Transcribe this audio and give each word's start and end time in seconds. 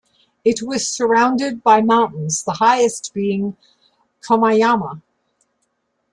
It 0.43 0.63
was 0.63 0.87
surrounded 0.87 1.61
by 1.61 1.81
mountains, 1.81 2.41
the 2.41 2.53
highest 2.53 3.13
being 3.13 3.55
Komeyama. 4.23 5.03